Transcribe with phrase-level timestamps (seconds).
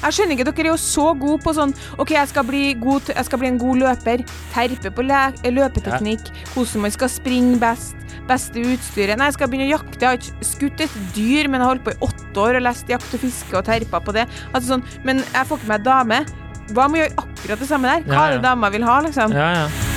[0.00, 3.10] Jeg skjønner ikke, dere er jo så gode på sånn OK, jeg skal bli, god,
[3.12, 4.24] jeg skal bli en god løper.
[4.54, 6.30] Terpe på le løpeteknikk.
[6.54, 7.96] Hvordan man skal springe best.
[8.30, 9.18] Beste utstyret.
[9.18, 10.00] Nei, jeg skal begynne å jakte.
[10.00, 12.66] Jeg har ikke skutt et dyr, men jeg har holdt på i åtte år og
[12.68, 14.26] lest jakt og fiske og terpa på det.
[14.52, 16.24] Altså sånn, Men jeg får ikke meg dame.
[16.70, 18.04] Hva med å gjøre akkurat det samme der?
[18.06, 19.34] Hva Ja, er det dama vil ha, liksom?
[19.34, 19.89] Ja, ja.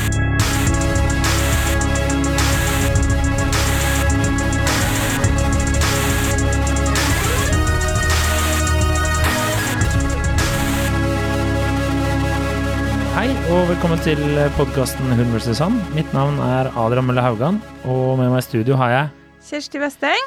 [13.24, 14.20] Hei og velkommen til
[14.58, 15.62] podkasten Hun vs.
[15.64, 15.78] han.
[15.96, 20.26] Mitt navn er Adrian Mølle Haugan, og med meg i studio har jeg Kjersti Westeng.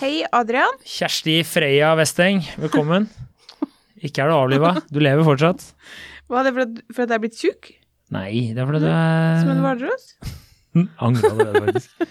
[0.00, 0.80] Hei, Adrian.
[0.82, 2.40] Kjersti Freya Westeng.
[2.58, 3.06] Velkommen.
[4.02, 5.62] Ikke er du avliva, du lever fortsatt.
[6.26, 7.70] Hva, det for at, jeg er blitt tjukk?
[8.18, 10.10] Nei, det er fordi du er Som en hvalross?
[11.06, 12.04] Angra allerede, faktisk.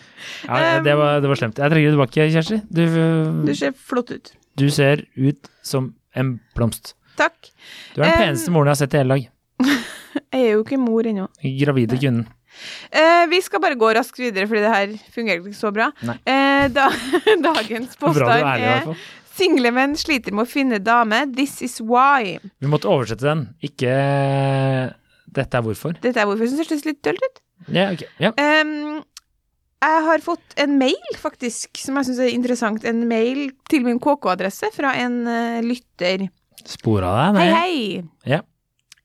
[0.48, 1.60] Ja, det, var, det var slemt.
[1.60, 2.62] Jeg trekker det tilbake, Kjersti.
[2.72, 2.86] Du,
[3.52, 4.32] Du ser flott ut.
[4.56, 6.96] du ser ut som en blomst.
[7.20, 7.52] Takk.
[7.92, 9.90] Du er den peneste moren jeg har sett i hele dag.
[10.34, 11.28] Jeg er jo ikke mor ennå.
[11.62, 12.26] Gravide kvinnen.
[12.94, 15.90] Eh, vi skal bare gå raskt videre, fordi det her fungerer ikke så bra.
[16.04, 16.88] Eh, da,
[17.50, 19.06] dagens påstand er er.
[19.34, 21.24] Single menn sliter med å finne dame.
[21.34, 22.36] This is why.
[22.62, 23.96] Vi måtte oversette den, ikke
[25.34, 25.96] Dette er hvorfor.
[26.04, 27.42] Dette er hvorfor jeg syns det høres litt dølt ut.
[27.74, 28.04] Ja, ok.
[28.22, 28.30] Ja.
[28.38, 29.02] Em,
[29.84, 32.86] jeg har fått en mail, faktisk, som jeg syns er interessant.
[32.86, 36.28] En mail til min KK-adresse fra en uh, lytter.
[36.70, 37.42] Spora deg?
[37.42, 37.58] Hei, Nei.
[37.58, 38.36] hei.
[38.36, 38.44] Ja.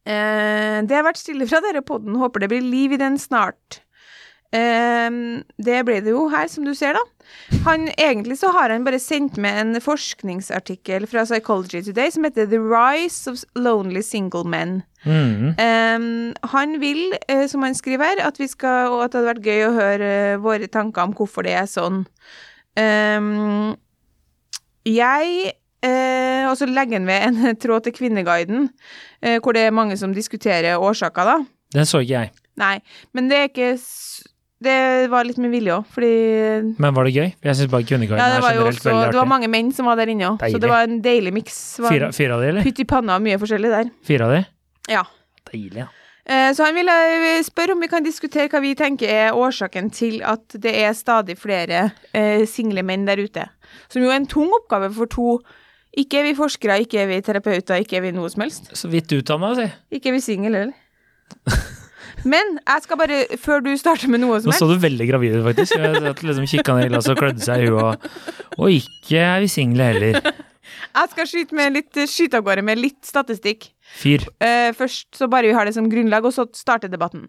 [0.08, 2.16] Eh, det har vært stille fra dere på den.
[2.20, 3.82] Håper det blir liv i den snart.
[4.56, 5.08] Eh,
[5.60, 7.04] det ble det jo her, som du ser, da.
[7.66, 12.48] Han, egentlig så har han bare sendt med en forskningsartikkel fra Psychology Today som heter
[12.48, 14.80] The Rise of Lonely Single Men.
[15.04, 15.52] Mm.
[15.60, 19.34] Eh, han vil, eh, som han skriver her, at vi skal, og at det hadde
[19.34, 22.06] vært gøy å høre eh, våre tanker om hvorfor det er sånn.
[22.80, 23.20] Eh,
[24.88, 28.68] jeg eh, Og så legger han ved en tråd til Kvinneguiden,
[29.22, 31.38] eh, hvor det er mange som diskuterer årsaker, da.
[31.74, 32.30] Den så ikke jeg.
[32.58, 32.78] Nei,
[33.14, 33.74] men det er ikke
[34.64, 36.08] Det var litt med vilje òg, fordi
[36.82, 37.28] Men var det gøy?
[37.44, 39.48] Jeg syns bare Kvinneguiden ja, det er var jo generelt også, veldig det var mange
[39.52, 41.60] menn som var der inne òg, så det var en deilig miks.
[41.84, 42.66] Fire, fire av de, eller?
[42.66, 43.92] Pytt i panna og mye forskjellig der.
[44.08, 44.40] Fire av de?
[44.90, 45.04] Ja.
[45.52, 45.86] Deilig, ja.
[46.28, 49.92] Eh, Så han ville eh, spørre om vi kan diskutere hva vi tenker er årsaken
[49.94, 53.46] til at det er stadig flere eh, single menn der ute.
[53.88, 55.38] Som jo er en tung oppgave for to
[55.96, 58.68] Ikke er vi forskere, ikke er vi terapeuter, ikke er vi noe som helst.
[58.76, 59.68] Så vidt utdanna, si.
[59.96, 60.74] Ikke er vi single heller.
[62.26, 65.06] Men jeg skal bare, før du starter med noe som helst Nå så du veldig
[65.10, 65.78] gravid ut, faktisk.
[65.78, 68.08] Jeg satt liksom kikka ned i glasset og klødde seg i huet.
[68.58, 70.20] Og, ikke er vi single heller.
[70.98, 73.70] Jeg skal skyte, med litt, skyte av gårde med litt statistikk.
[73.98, 74.24] Fyr.
[74.42, 77.28] Uh, først så bare vi har det som grunnlag, og så starter debatten.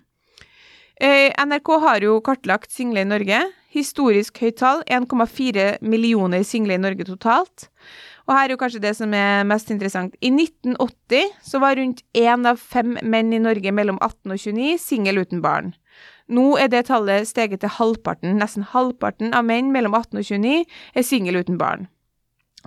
[1.00, 3.44] Uh, NRK har jo kartlagt single i Norge.
[3.75, 7.69] Historisk høyt tall, 1,4 millioner single i Norge totalt.
[8.30, 10.14] Og her er jo kanskje det som er mest interessant.
[10.22, 14.76] I 1980 så var rundt én av fem menn i Norge mellom 18 og 29
[14.84, 15.74] single uten barn.
[16.30, 18.38] Nå er det tallet steget til halvparten.
[18.38, 20.62] Nesten halvparten av menn mellom 18 og 29
[20.94, 21.88] er single uten barn.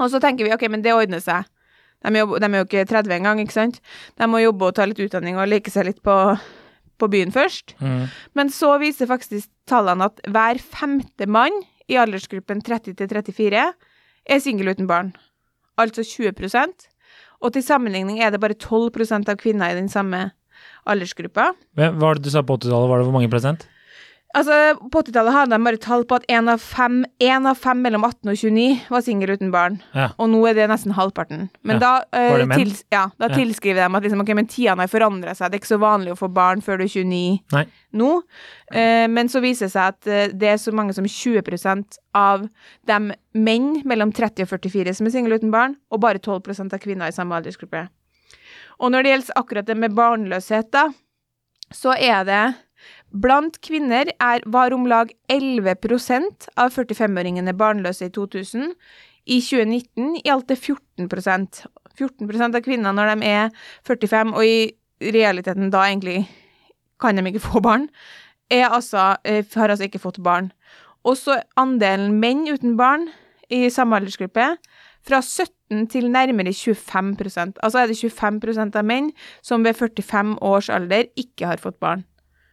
[0.01, 1.47] Og så tenker vi ok, men det ordner seg.
[2.03, 3.79] De, jobber, de er jo ikke 30 engang, ikke sant?
[4.19, 6.17] De må jobbe og ta litt utdanning og leke seg litt på,
[6.99, 7.77] på byen først.
[7.79, 8.09] Mm.
[8.35, 11.55] Men Men så viser faktisk tallene at hver femte mann
[11.87, 13.69] i aldersgruppen 30 til 34
[14.27, 15.15] er singel uten barn.
[15.81, 16.89] Altså 20%
[17.43, 20.31] Og til sammenligning er det bare 12% av kvinner i den samme
[20.87, 21.53] aldersgruppa.
[21.75, 22.91] Hva var det du sa på 80-tallet?
[22.91, 23.67] Var det hvor mange prosent?
[24.33, 24.55] Altså,
[24.89, 28.05] På 80-tallet hadde de bare tall på at én av, fem- en av fem mellom
[28.07, 29.75] 18 og 29 var singel uten barn.
[29.93, 30.07] Ja.
[30.17, 31.51] Og nå er det nesten halvparten.
[31.63, 31.81] Men Ja.
[31.81, 32.59] da, eh, det menn?
[32.59, 35.51] tils- ja, da tilskriver de at liksom, okay, men tidene har forandra seg.
[35.51, 37.67] Det er ikke så vanlig å få barn før du er 29 Nei.
[37.93, 38.23] nå.
[38.75, 42.49] Uh, men så viser det seg at uh, det er så mange som 20% av
[42.87, 46.81] de menn mellom 30 og 44 som er single uten barn, og bare 12% av
[46.81, 47.89] kvinner i samme aldersgruppe.
[48.81, 50.89] Og når det gjelder akkurat det med barnløshet, da,
[51.71, 52.55] så er det
[53.13, 58.73] Blant kvinner er, var om lag 11% av 45-åringene barnløse i 2000.
[59.29, 61.65] I 2019 gjaldt det 14%
[61.99, 63.51] 14% av kvinner når de er
[63.89, 66.25] 45, og i realiteten da egentlig
[67.03, 67.89] kan de ikke få barn,
[68.53, 70.53] altså, eh, har altså ikke fått barn.
[71.05, 73.09] Også andelen menn uten barn
[73.51, 74.57] i samme aldersgruppe
[75.03, 79.11] fra 17 til nærmere 25% Altså er det 25% av menn
[79.43, 82.05] som ved 45 års alder ikke har fått barn.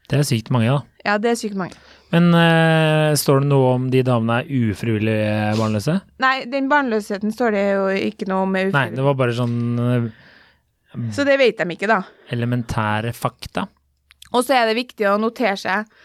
[0.09, 1.01] Det er sykt mange, da.
[1.05, 1.77] Ja, det er sykt mange.
[2.09, 5.17] Men uh, står det noe om de damene er ufrivillig
[5.59, 5.99] barnløse?
[6.23, 8.55] Nei, den barnløsheten står det jo ikke noe om.
[8.55, 10.09] med Nei, det var bare sånn uh,
[11.13, 12.01] Så det vet de ikke, da.
[12.33, 13.67] elementære fakta.
[14.33, 16.01] Og så er det viktig å notere seg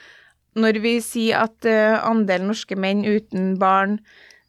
[0.60, 3.98] når vi sier at uh, andelen norske menn uten barn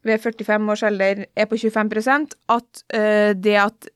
[0.06, 3.88] ved 45 års alder er på 25% at eh, det at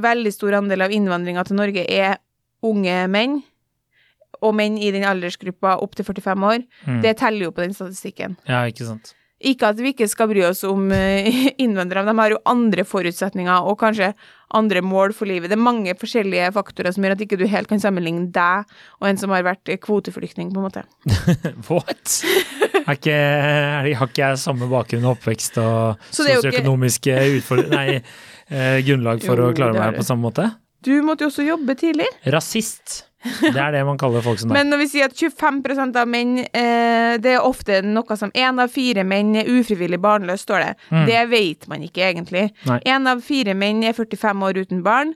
[0.00, 2.16] veldig stor andel av innvandringa til Norge er
[2.64, 3.40] unge menn,
[4.42, 7.00] og menn i den aldersgruppa opp til 45 år, Mm.
[7.02, 8.36] det teller jo på den statistikken.
[8.48, 9.14] Ja, ikke sant.
[9.40, 11.24] Ikke at vi ikke skal bry oss om eh,
[11.64, 14.10] innvandrere, de har jo andre forutsetninger og kanskje
[14.52, 15.48] andre mål for livet.
[15.48, 18.68] Det er mange forskjellige faktorer som gjør at ikke du helt kan sammenligne deg
[19.00, 20.82] og en som har vært kvoteflyktning, på en måte.
[21.70, 22.18] What?
[22.84, 23.16] Har ikke,
[23.96, 28.02] har ikke jeg samme bakgrunn og oppvekst og ikke- sosioøkonomiske utfordringer Nei,
[28.50, 30.50] eh, grunnlag for Jo, å klare meg på samme måte?
[30.84, 32.06] Du måtte jo også jobbe tidlig.
[32.32, 33.06] Rasist.
[33.20, 34.56] Det er det man kaller folk som deg.
[34.56, 38.62] Men når vi sier at 25 av menn eh, Det er ofte noe som én
[38.62, 40.70] av fire menn er ufrivillig barnløs, står det.
[40.88, 41.02] Mm.
[41.10, 42.46] Det vet man ikke egentlig.
[42.88, 45.12] Én av fire menn er 45 år uten barn.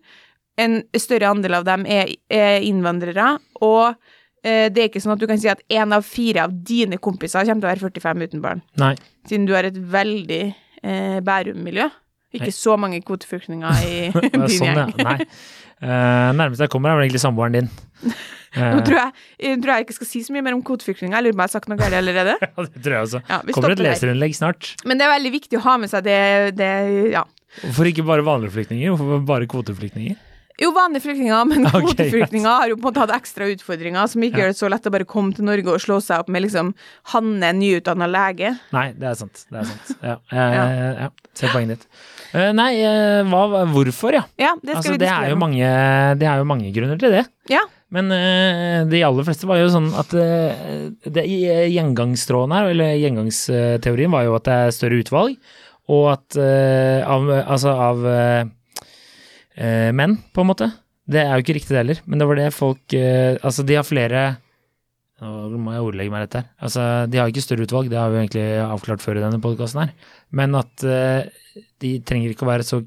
[0.60, 3.38] En større andel av dem er, er innvandrere.
[3.64, 3.96] Og
[4.44, 7.00] eh, det er ikke sånn at du kan si at én av fire av dine
[7.02, 8.64] kompiser kommer til å være 45 uten barn.
[8.80, 8.94] Nei.
[9.26, 10.42] Siden du har et veldig
[10.84, 11.88] eh, Bærum-miljø.
[12.34, 12.56] Ikke Nei.
[12.56, 13.98] så mange kvoteflyktninger i
[14.34, 14.86] din sånn, ja.
[14.90, 14.96] gjeng.
[15.06, 15.28] Nei.
[15.82, 17.70] Eh, nærmest jeg kommer, er vel egentlig samboeren din.
[18.54, 21.16] Nå tror jeg, jeg tror jeg ikke skal si så mye mer om kvoteflyktninger.
[21.16, 22.36] Jeg lurer på om jeg har sagt noe galt allerede.
[22.44, 23.22] ja, det tror jeg også.
[23.30, 24.74] Ja, Kommer et leserinnlegg snart.
[24.86, 26.20] Men det er veldig viktig å ha med seg det,
[26.60, 26.70] det
[27.16, 27.24] ja.
[27.64, 28.94] Hvorfor ikke bare vanlige flyktninger?
[28.94, 30.20] Hvorfor bare kvoteflyktninger?
[30.62, 34.22] Jo, vanlige flyktninger, men okay, kvoteflyktninger har jo på en måte hatt ekstra utfordringer som
[34.22, 34.44] ikke Ja.
[34.44, 36.70] gjør det så lett å bare komme til Norge og slå seg opp med liksom
[37.10, 38.52] Hanne, nyutdanna lege.
[38.74, 39.42] Nei, det er sant.
[39.50, 39.94] Det er sant.
[39.98, 40.46] Ja, ja.
[41.02, 41.08] ja.
[41.34, 41.88] Ser poenget ditt.
[42.30, 44.22] Uh, nei, uh, hva, hvorfor, ja?
[44.38, 45.66] Ja, det Altså, det, er mange,
[46.22, 47.24] det er jo mange grunner til det.
[47.50, 47.64] Ja.
[47.94, 51.22] Men eh, de aller fleste var jo sånn at det
[51.70, 55.36] Gjengangstråden her, eller gjengangsteorien, var jo at det er større utvalg,
[55.94, 58.02] og at eh, av, altså av
[59.56, 60.70] eh, menn, på en måte.
[61.04, 63.76] Det er jo ikke riktig det heller, men det var det folk eh, Altså, de
[63.76, 64.22] har flere
[65.24, 66.46] Nå må jeg ordlegge meg rett her.
[66.66, 69.84] Altså, de har ikke større utvalg, det har vi egentlig avklart før i denne podkasten
[69.84, 69.92] her,
[70.36, 71.30] men at eh,
[71.80, 72.80] de trenger ikke å være så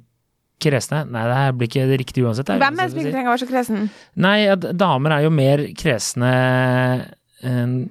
[0.61, 1.03] kresne.
[1.13, 2.51] Nei, det her blir ikke det riktige uansett.
[2.51, 3.87] Hvem er det som ikke trenger å være så kresen?
[4.27, 4.37] Nei,
[4.83, 6.33] damer er jo mer kresne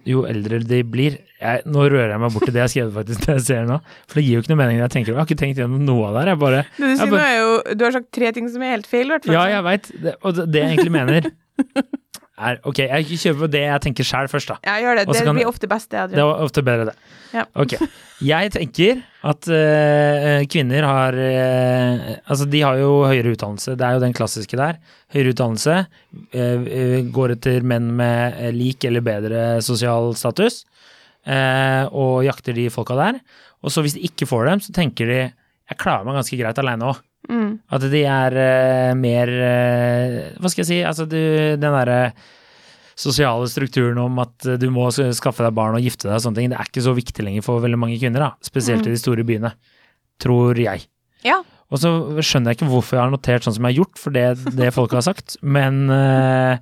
[0.07, 1.19] jo eldre de blir.
[1.39, 3.69] Jeg, nå rører jeg meg bort til det jeg har skrevet faktisk, det jeg ser
[3.69, 3.77] nå.
[4.09, 4.81] For det gir jo ikke noe mening.
[4.83, 6.41] Jeg tenker, jeg har ikke tenkt gjennom noe av det her.
[6.41, 8.75] Bare Det du Jeg bare, nå er jo Du har sagt tre ting som er
[8.75, 9.37] helt feil, i hvert fall.
[9.37, 9.91] Ja, jeg veit.
[10.23, 11.31] Og det, det jeg egentlig mener,
[12.39, 14.57] er Ok, jeg kjøper på det jeg tenker sjæl først, da.
[14.67, 15.05] Ja, gjør det.
[15.09, 16.95] Det kan- blir ofte best, det, Det er ofte bedre, det.
[17.33, 17.45] Ja.
[17.57, 17.75] Ok.
[18.23, 23.77] Jeg tenker at uh, kvinner har uh, Altså, de har jo høyere utdannelse.
[23.77, 24.79] Det er jo den klassiske der.
[25.13, 25.87] Høyere utdannelse.
[26.33, 30.65] eh, går etter menn med lik eller bedre sosial status.
[31.27, 33.21] og jakter de folka der.
[33.65, 35.19] Og så hvis de ikke får dem, så tenker de
[35.67, 37.01] jeg klarer meg ganske greit aleine òg.
[37.27, 37.53] Mm.
[37.75, 40.81] At de er uh, mer uh, Hva skal jeg si?
[40.87, 41.19] Altså, du,
[41.59, 42.01] den derre
[42.97, 46.47] sosiale strukturen om at du må skaffe deg barn og gifte deg og sånne ting,
[46.49, 48.31] det er ikke så viktig lenger for veldig mange kvinner, da.
[48.47, 49.51] Spesielt i de store byene.
[50.23, 50.87] Tror jeg.
[51.27, 51.43] Ja.
[51.69, 51.91] Og så
[52.25, 54.25] skjønner jeg ikke hvorfor jeg har notert sånn som jeg har gjort, for det,
[54.57, 56.57] det folk har sagt, men uh,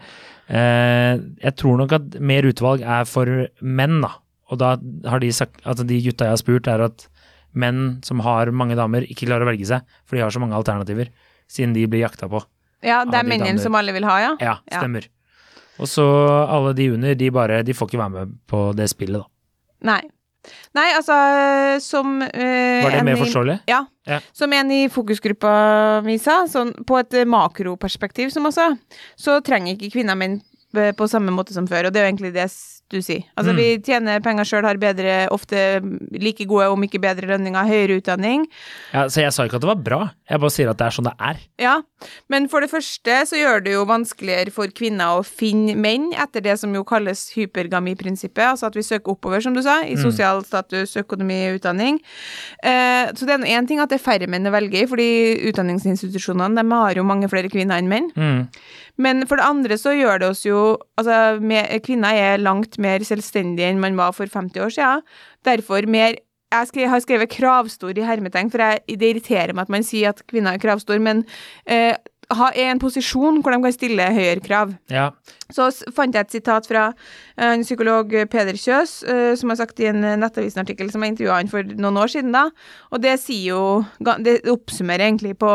[0.50, 4.16] jeg tror nok at mer utvalg er for menn, da.
[4.50, 4.74] Og da
[5.08, 7.06] har de sagt, altså de gutta jeg har spurt, er at
[7.54, 10.56] menn som har mange damer, ikke klarer å velge seg, for de har så mange
[10.58, 11.08] alternativer,
[11.48, 12.42] siden de blir jakta på.
[12.84, 14.32] ja, det er de mennene som alle vil ha, ja?
[14.40, 14.80] Ja, Ja.
[14.80, 15.06] stemmer.
[15.78, 16.04] Og så
[16.48, 19.26] alle de under, de bare De får ikke være med på det spillet, da.
[19.82, 20.02] Nei.
[20.74, 23.60] Nei, altså, som uh, Var det mer i- forståelig?
[23.66, 23.86] Ja.
[24.06, 24.20] Ja.
[24.32, 28.78] Som en i fokusgruppa mi sa, sånn på et makroperspektiv, som også,
[29.16, 32.12] så trenger ikke kvinner menn eh, på samme måte som før, og det er jo
[32.16, 32.48] egentlig det
[32.92, 33.22] du sier.
[33.34, 33.56] Altså, Mm.
[33.56, 35.80] vi tjener penger sjøl, har bedre, ofte
[36.20, 38.44] like gode, om ikke bedre lønninger, høyere utdanning.
[38.92, 40.90] Ja, så jeg sa ikke at det var bra, jeg bare sier at det er
[40.90, 41.36] sånn det er.
[41.58, 41.80] Ja,
[42.28, 46.42] men for det første så gjør det jo vanskeligere for kvinner å finne menn etter
[46.44, 50.02] det som jo kalles hypergamiprinsippet, altså at vi søker oppover, som du sa, i Mm.
[50.02, 51.98] sosial status, økonomi, utdanning.
[52.62, 55.50] Eh, så det er én ting at det er færre menn å velge i, fordi
[55.50, 58.10] utdanningsinstitusjonene de har jo mange flere kvinner enn menn.
[58.14, 58.48] Mm.
[58.96, 60.60] Men for det andre så gjør det oss jo
[60.98, 65.04] Altså, med, kvinner er langt mer selvstendige enn man var for 50 år siden.
[65.44, 66.20] Derfor mer
[66.54, 70.20] jeg har skrevet kravstor i hermetegn, for jeg, det irriterer meg at man sier at
[70.30, 71.24] kvinner er kravstor, men
[71.66, 71.96] eh,
[72.30, 74.74] er en posisjon hvor de kan stille høyere krav.
[74.90, 75.10] Ja.
[75.52, 79.60] Så fant jeg et sitat fra eh, en psykolog, eh, Peder Kjøs, eh, som har
[79.60, 82.48] sagt i en Nettavisenartikkel som jeg intervjua han for noen år siden, da.
[82.92, 83.62] Og det sier jo
[84.24, 85.50] Det oppsummerer egentlig på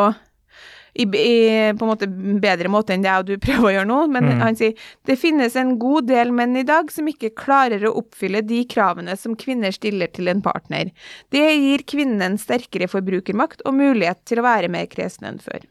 [1.00, 1.34] i, i
[1.80, 2.08] på en måte
[2.44, 4.42] bedre måte enn det jeg og du prøver å gjøre nå, men Mm.
[4.44, 4.74] han sier
[5.08, 9.16] det finnes en god del menn i dag som ikke klarer å oppfylle de kravene
[9.18, 10.92] som kvinner stiller til en partner.
[11.32, 15.64] Det gir kvinnen sterkere forbrukermakt og mulighet til å være mer kresen enn før.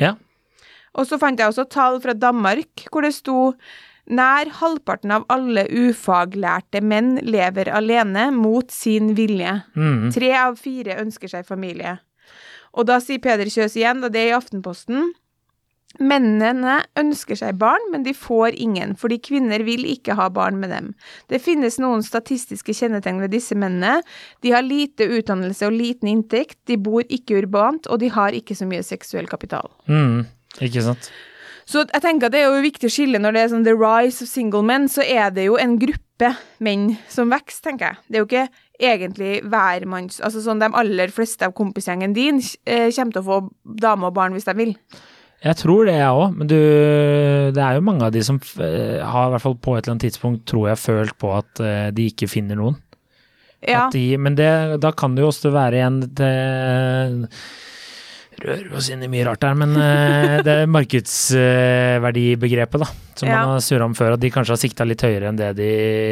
[0.00, 0.14] Ja.
[0.96, 3.52] Og så fant jeg også tall fra Danmark, hvor det sto
[4.06, 9.64] Nær halvparten av alle ufaglærte menn lever alene mot sin vilje.
[9.74, 10.12] Mm.
[10.14, 11.96] Tre av fire ønsker seg familie.
[12.76, 15.14] Og da sier Peder Kjøs igjen, da det er i Aftenposten
[16.02, 20.72] Mennene ønsker seg barn, men de får ingen, fordi kvinner vil ikke ha barn med
[20.74, 20.90] dem.
[21.32, 24.02] Det finnes noen statistiske kjennetegn ved disse mennene.
[24.44, 28.58] De har lite utdannelse og liten inntekt, de bor ikke urbant, og de har ikke
[28.58, 29.70] så mye seksuell kapital.
[29.88, 30.26] Mm,
[30.60, 31.08] ikke sant.
[31.66, 33.74] Så jeg tenker at det er jo viktig å skille når det er sånn the
[33.74, 38.02] rise of single men, så er det jo en gruppe menn som vokser, tenker jeg.
[38.06, 38.44] Det er jo ikke
[38.80, 43.38] egentlig hvermanns Altså sånn de aller fleste av kompisgjengen din eh, kommer til å få
[43.82, 44.72] dame og barn hvis de vil.
[45.46, 46.56] Jeg tror det, jeg òg, men du,
[47.54, 49.92] det er jo mange av de som eh, har i hvert fall på et eller
[49.94, 52.76] annet tidspunkt, tror jeg, følt på at eh, de ikke finner noen.
[53.66, 53.86] Ja.
[53.86, 54.50] At de, men det,
[54.82, 56.32] da kan det jo også være igjen til
[58.36, 59.70] Rører oss inn i mye rart der, men
[60.44, 63.38] det er markedsverdibegrepet, da, som Ja.
[63.46, 65.70] man har surra om før, at de kanskje har sikta litt høyere enn det de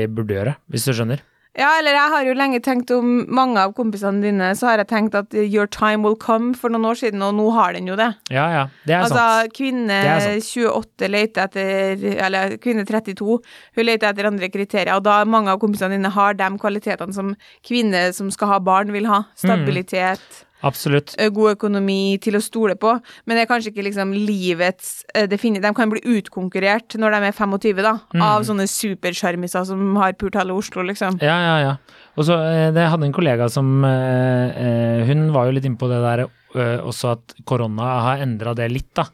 [0.08, 1.20] burde gjøre, hvis du skjønner.
[1.54, 4.88] Ja, eller jeg har jo lenge tenkt om mange av kompisene dine, så har jeg
[4.90, 7.98] tenkt at your time will come for noen år siden, og nå har den jo
[7.98, 8.08] det.
[8.34, 9.54] Ja ja, det er altså, sant.
[9.54, 10.48] kvinne er sant.
[10.50, 13.38] 28 leter etter Eller kvinne 32,
[13.78, 17.36] hun leter etter andre kriterier, og da mange av kompisene dine har de kvalitetene som
[17.66, 19.22] kvinner som skal ha barn, vil ha.
[19.38, 21.14] Stabilitet, Absolutt.
[21.36, 22.94] god økonomi, til å stole på.
[23.26, 27.28] Men det er kanskje ikke liksom livets ø, defini- De kan bli utkonkurrert når de
[27.28, 28.22] er 25, da, Mm.
[28.22, 31.20] av sånne supersjarmiser som har pult halve Oslo, liksom.
[31.22, 31.76] Ja, ja, ja.
[32.16, 35.64] Og så eh, det- Jeg hadde en kollega som eh, eh, Hun var jo litt
[35.64, 39.04] inne på det der eh, også at korona har endra det litt, da.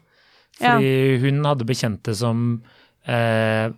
[0.61, 2.61] Fordi hun hadde bekjente som
[3.07, 3.69] eh,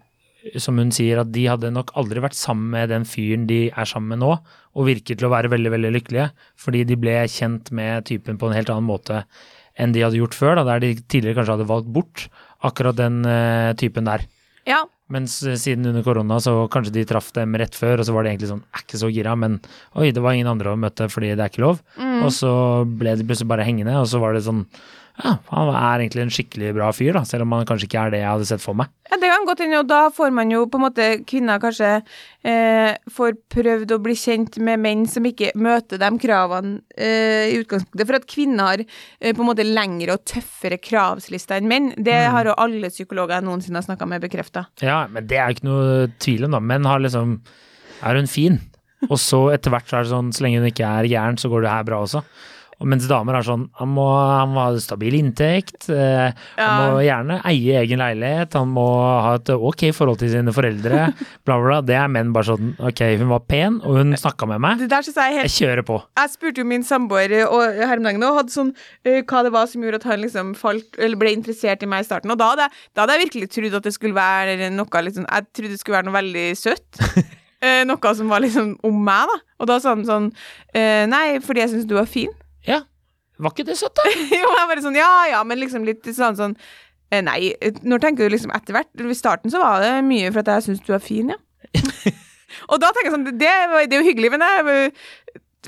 [0.60, 3.90] som hun sier at de hadde nok aldri vært sammen med den fyren de er
[3.90, 4.38] sammen med nå,
[4.74, 8.50] og virker til å være veldig, veldig lykkelige, fordi de ble kjent med typen på
[8.50, 9.24] en helt annen måte
[9.80, 12.28] enn de hadde gjort før, da, der de tidligere kanskje hadde valgt bort
[12.64, 14.26] akkurat den uh, typen der.
[14.70, 14.84] Ja.
[15.12, 18.24] Mens eh, siden under korona så kanskje de traff dem rett før, og så var
[18.24, 19.58] det egentlig sånn, er ikke så gira, men
[20.00, 21.82] oi, det var ingen andre å møte fordi det er ikke lov.
[22.00, 22.22] Mm.
[22.24, 22.54] Og så
[22.88, 24.64] ble de plutselig bare hengende, og så var det sånn,
[25.22, 28.14] ja, han er egentlig en skikkelig bra fyr da, selv om han kanskje ikke er
[28.16, 28.90] det jeg hadde sett for meg.
[29.12, 31.90] Ja, det kan godt hende, og da får man jo på en måte Kvinner kanskje
[32.50, 37.60] eh, får prøvd å bli kjent med menn som ikke møter de kravene eh, i
[37.62, 38.08] utgangspunktet.
[38.10, 41.92] For at kvinner har eh, på en måte lengre og tøffere kravslister enn menn.
[41.98, 42.32] Det Mm.
[42.34, 44.66] har jo alle psykologer jeg noensinne har snakka med, bekrefta.
[44.82, 47.38] Ja, men det er jo ikke noe tvil om da, Menn har liksom,
[48.02, 48.60] er hun fin?
[49.10, 51.50] Og så etter hvert så er det sånn, så lenge hun ikke er gæren, så
[51.52, 52.22] går det her bra også.
[52.82, 57.40] Mens damer er sånn, han må, han må ha stabil inntekt, eh, han må gjerne
[57.50, 58.86] eie egen leilighet, han må
[59.26, 61.06] ha et ok forhold til sine foreldre,
[61.46, 61.80] bla bla bla.
[61.86, 64.90] Det er menn bare sånn, ok, hun var pen, og hun snakka med meg, Det
[64.92, 66.00] der synes jeg helt jeg kjører på.
[66.20, 69.54] Jeg spurte jo min samboer eh, her om dagen og hadde sånn uh, hva det
[69.54, 72.32] var som gjorde at han liksom falt Eller ble interessert i meg i starten.
[72.34, 75.28] Og da hadde jeg, da hadde jeg virkelig trodd at det skulle være noe sånn
[75.28, 76.90] Jeg trodde det skulle være noe veldig søtt.
[77.64, 79.38] Eh, noe som var liksom om meg, da.
[79.64, 80.26] Og da sa han sånn
[80.76, 82.34] eh, Nei, fordi jeg syns du var fin.
[82.70, 82.82] Ja,
[83.42, 84.08] var ikke det søtt da?
[84.42, 86.58] jo, jeg bare sånn Ja ja, men liksom litt sånn sånn
[87.12, 88.92] eh, Nei, eh, når tenker du liksom etter hvert?
[88.94, 91.40] I starten så var det mye for at jeg syns du var fin, ja.
[92.72, 95.08] og da tenker jeg sånn Det, det er jo hyggelig, men jeg eh,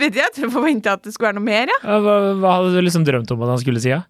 [0.02, 1.80] vet ikke, jeg forventa at det skulle være noe mer, ja.
[2.06, 3.94] Hva, hva hadde du liksom drømt om at han skulle si?
[3.94, 4.04] Ja?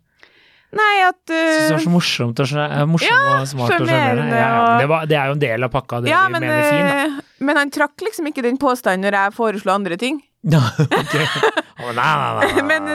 [0.75, 3.85] Nei, at Synes det uh, var så morsomt og, eh, morsom Ja, og smart og
[3.87, 4.39] sjarmerende.
[4.41, 4.63] Ja.
[4.81, 6.87] Det, var- det er jo en del av pakka, det Ja, vi men, mener fin,
[6.89, 7.03] da.
[7.05, 10.19] eh, men han trakk liksom ikke den påstanden når jeg foreslo andre ting.
[11.75, 12.63] Nei, nei, nei.
[12.65, 12.85] Men,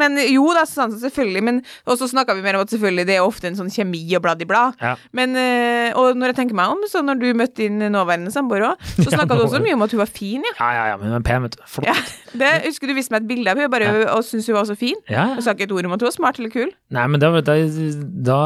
[0.00, 1.42] men jo da, så sa han så selvfølgelig.
[1.44, 1.58] Men,
[1.90, 4.22] og så snakka vi mer om at selvfølgelig det er ofte en sånn kjemi og
[4.24, 4.94] blad i blad Ja.
[5.16, 8.70] Men, eh, og når jeg tenker meg om, så når du møtte din nåværende samboer
[8.70, 10.54] òg, så Ja, du også mye om at hun var fin, ja.
[10.58, 11.62] Ja, ja, ja, men hun er pen, vet du.
[11.68, 11.86] Flott.
[11.90, 11.94] ja.
[12.34, 14.76] Det, husker du viste meg et bilde av henne bare, og syntes hun var så
[14.78, 14.98] fin.
[15.12, 16.72] Ja, Og sa ikke et ord om at hun var smart eller kul.
[16.96, 17.56] Nei, men da, da,
[18.26, 18.40] da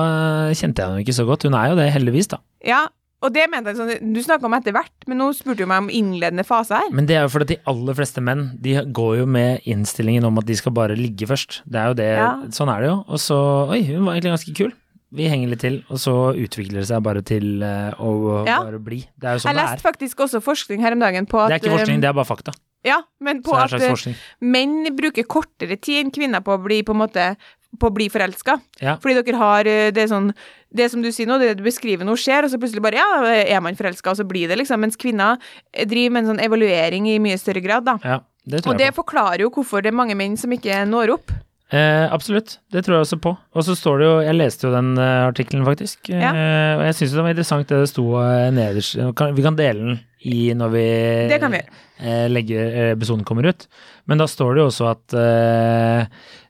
[0.59, 1.47] kjente jeg henne ikke så godt.
[1.49, 2.43] Hun er jo det, heldigvis, da.
[2.67, 2.83] Ja,
[3.23, 5.85] og det mente jeg sånn Du snakka om etter hvert, men nå spurte du meg
[5.85, 6.91] om innledende fase her.
[6.95, 10.39] Men det er jo fordi de aller fleste menn de går jo med innstillingen om
[10.39, 11.63] at de skal bare ligge først.
[11.67, 12.29] Det er jo det, Ja.
[12.55, 12.99] Sånn er det jo.
[13.09, 13.39] Og så
[13.73, 14.73] Oi, hun var egentlig ganske kul.
[15.11, 18.63] Vi henger litt til, og så utvikler det seg bare til eh, å Ja.
[18.63, 19.01] bare bli.
[19.19, 19.67] Det er jo sånn det er.
[19.67, 22.01] Jeg leste faktisk også forskning her om dagen på at Det er ikke forskning, eh,
[22.01, 22.53] det er bare fakta.
[22.85, 26.95] Ja, men på at eh, menn bruker kortere tid enn kvinner på å bli på
[26.95, 27.37] en måte
[27.81, 28.59] på å bli forelska.
[28.81, 28.97] Ja.
[29.03, 30.33] Fordi dere har eh, det sånn
[30.69, 33.09] Det som du sier nå, det du beskriver nå skjer, og så plutselig bare Ja,
[33.41, 34.81] er man forelska, og så blir det liksom.
[34.85, 35.41] Mens kvinner
[35.73, 37.99] driver med en sånn evaluering i mye større grad, da.
[38.05, 39.03] Ja, det tror Og det på.
[39.03, 41.33] forklarer jo hvorfor det er mange menn som ikke når opp.
[41.69, 43.35] Eh, absolutt, det tror jeg også på.
[43.53, 46.09] Og så står det jo Jeg leste jo den uh, artikkelen, faktisk.
[46.09, 46.31] Ja.
[46.33, 48.97] Eh, og jeg syns det var interessant det det sto uh, nederst.
[49.19, 50.87] Kan, vi kan dele den i når vi
[51.29, 51.61] vi
[52.09, 53.69] eh, legger episoden kommer ut.
[54.09, 55.17] Men da står det jo også at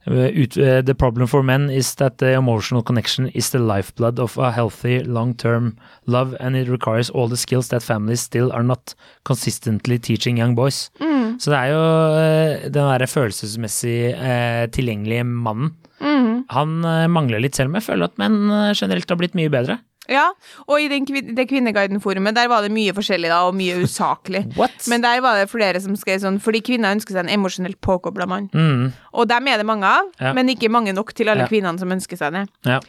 [0.08, 5.02] The problem for men is that the emotional connection is the lifeblood of a healthy
[5.04, 10.38] long-term love and it requires all the skills that families still are not consistently teaching
[10.38, 10.90] young boys.
[11.38, 11.82] Så det er jo
[12.18, 15.74] eh, den derre følelsesmessig eh, tilgjengelige mannen.
[16.00, 16.44] Mm.
[16.54, 19.52] Han eh, mangler litt, selv om jeg føler at menn eh, generelt har blitt mye
[19.52, 19.78] bedre.
[20.08, 20.30] Ja,
[20.66, 24.46] og i den, kvin- det Kvinneguiden-forumet, der var det mye forskjellig da, og mye usaklig.
[24.90, 28.26] Men der var det flere som skrev sånn, fordi kvinner ønsker seg en emosjonelt påkobla
[28.26, 28.48] mann.
[28.54, 30.32] mm, Og dem er det mange av, Ja.
[30.32, 31.48] men ikke mange nok til alle Ja.
[31.52, 32.48] kvinnene som ønsker seg det.
[32.64, 32.80] ja.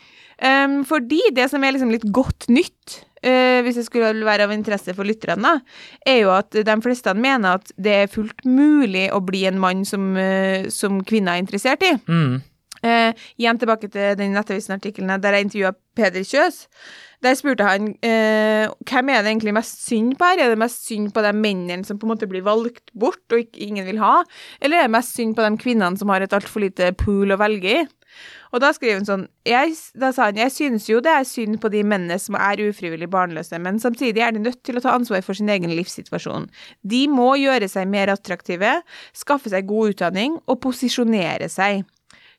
[0.41, 4.51] Um, fordi det som er liksom litt godt nytt, uh, hvis det skulle være av
[4.55, 5.57] interesse for lytterne,
[6.07, 9.83] er jo at de fleste mener at det er fullt mulig å bli en mann
[9.83, 11.97] som, uh, som kvinner er interessert i.
[12.07, 12.41] Mm,
[12.81, 16.61] Uh, igjen tilbake til den Nettavisen-artikkelen der jeg intervjua Peder Kjøs.
[17.23, 20.39] Der spurte han eh, hvem er det egentlig mest synd på her.
[20.45, 23.43] Er det mest synd på de mennene som på en måte blir valgt bort og
[23.43, 24.21] ikke, ingen vil ha,
[24.63, 27.39] eller er det mest synd på de kvinnene som har et altfor lite pool å
[27.41, 27.87] velge i?
[28.49, 31.59] Og da skriver han sånn jeg, Da sa han jeg synes jo det er synd
[31.61, 34.95] på de mennene som er ufrivillig barnløse, men samtidig er de nødt til å ta
[34.97, 36.49] ansvar for sin egen livssituasjon.
[36.81, 38.79] De må gjøre seg mer attraktive,
[39.13, 41.83] skaffe seg god utdanning og posisjonere seg.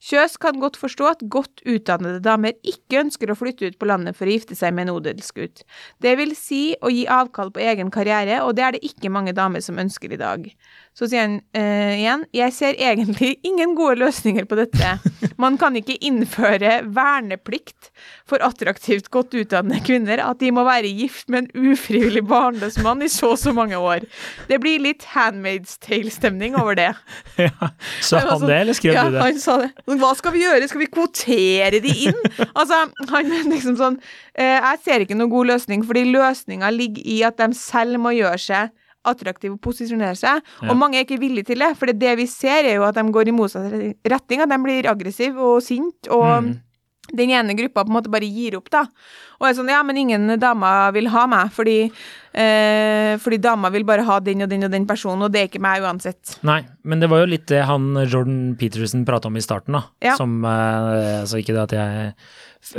[0.01, 4.17] Kjøs kan godt forstå at godt utdannede damer ikke ønsker å flytte ut på landet
[4.17, 5.61] for å gifte seg med en odelsgutt.
[6.01, 9.37] Det vil si å gi avkall på egen karriere, og det er det ikke mange
[9.37, 10.49] damer som ønsker i dag.
[10.97, 14.97] Så sier han uh, igjen, jeg ser egentlig ingen gode løsninger på dette.
[15.41, 17.93] Man kan ikke innføre verneplikt
[18.29, 23.05] for attraktivt godt utdannede kvinner, at de må være gift med en ufrivillig barnløs mann
[23.07, 24.05] i så og så mange år.
[24.51, 26.91] Det blir litt Handmaid's Tale-stemning over det.
[27.47, 27.71] ja.
[28.03, 29.25] Så han det, eller skrev ja, du det?
[29.25, 29.71] han sa det.
[30.03, 30.69] Hva skal vi gjøre?
[30.69, 32.21] Skal vi kvotere de inn?
[32.51, 32.83] altså,
[33.15, 37.21] han mener liksom sånn uh, Jeg ser ikke noen god løsning, fordi løsninga ligger i
[37.31, 40.71] at de selv må gjøre seg attraktive og posisjonere seg, Ja.
[40.71, 43.03] og mange er ikke villige til det, for det, vi ser er jo at de
[43.11, 43.73] går i motsatt
[44.05, 46.61] retning, at de blir aggressive og sinte, og Mm.
[47.17, 48.85] den ene gruppa på en måte bare gir opp, da.
[49.41, 51.91] Og er sånn, ja, men ingen damer vil ha meg, fordi,
[52.35, 55.49] eh, fordi damer vil bare ha den og den og den personen, og det er
[55.49, 56.37] ikke meg uansett.
[56.45, 59.83] Nei, men det var jo litt det han Jordan Peterson prata om i starten, da.
[60.03, 60.15] Ja.
[60.17, 62.15] Som eh, Altså ikke det at jeg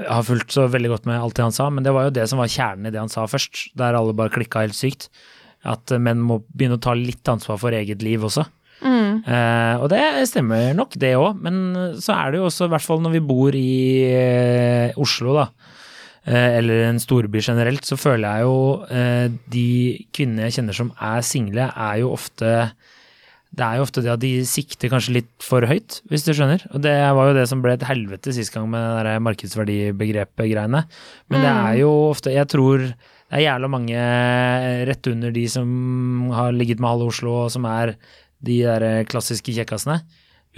[0.07, 2.29] har fulgt så veldig godt med alt det han sa, men det var jo det
[2.29, 5.09] som var kjernen i det han sa først, der alle bare klikka helt sykt.
[5.67, 8.47] At menn må begynne å ta litt ansvar for eget liv også.
[8.81, 9.21] Mm.
[9.27, 11.59] Uh, og det stemmer nok, det òg, men
[12.01, 13.75] så er det jo også, i hvert fall når vi bor i
[14.09, 15.51] uh, Oslo, da,
[16.21, 19.63] Uh, eller en storby generelt, så føler jeg jo de
[20.13, 22.51] kvinnene jeg kjenner som er single, er jo ofte
[23.51, 26.61] det er jo ofte det at de sikter kanskje litt for høyt, hvis du skjønner.
[26.71, 30.83] Og det var jo det som ble et helvete sist gang med det markedsverdibegrepet-greiene.
[31.33, 32.85] Men det er jo ofte Jeg tror
[33.31, 33.99] det er jævla mange
[34.89, 35.69] rett under de som
[36.35, 37.93] har ligget med halve Oslo, og som er
[38.43, 40.01] de der klassiske kjekkasene.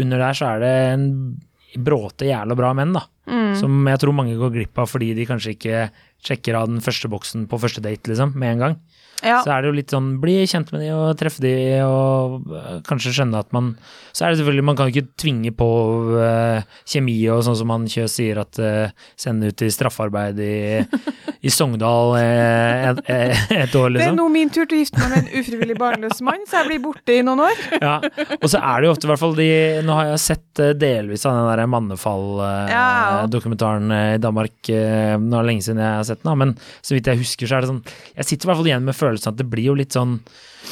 [0.01, 1.05] Under der så er det en
[1.86, 3.03] bråte jævla bra menn, da.
[3.29, 3.53] Mm.
[3.59, 5.83] Som jeg tror mange går glipp av fordi de kanskje ikke
[6.25, 8.75] sjekker av den første boksen på første date, liksom, med en gang.
[9.23, 9.38] Ja.
[9.43, 11.53] Så er det jo litt sånn bli kjent med de og treffe de
[11.86, 13.73] og øh, kanskje skjønne at man
[14.12, 15.67] Så er det selvfølgelig Man kan ikke tvinge på
[16.12, 16.59] uh,
[16.89, 20.55] kjemi og sånn som han Kjøs sier at uh, sende ut i straffarbeid i,
[21.43, 23.12] i Sogndal uh, et, et
[23.47, 24.15] år, Det er liksom.
[24.19, 26.81] nå min tur til å gifte meg med en ufrivillig barnløs mann, så jeg blir
[26.83, 27.57] borte i noen år.
[27.79, 27.95] Ja.
[28.39, 29.49] Og så er det jo ofte, i hvert fall de
[29.83, 34.57] Nå har jeg sett delvis av den der Mannefall-dokumentaren i Danmark.
[34.69, 36.49] Nå er det lenge siden jeg har sett den, men
[36.81, 37.86] så vidt jeg husker, så er det sånn
[38.17, 40.19] Jeg sitter i hvert fall igjen med følelsen at det blir jo litt sånn